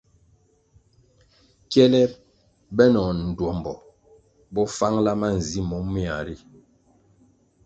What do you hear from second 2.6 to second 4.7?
benoh ndtuombo bo